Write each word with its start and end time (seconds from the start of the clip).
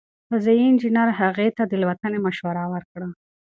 فضايي 0.31 0.65
انجنیر 0.69 1.09
هغې 1.19 1.47
ته 1.57 1.63
د 1.65 1.71
الوتنې 1.79 2.19
مشوره 2.25 2.63
ورکړه. 2.73 3.07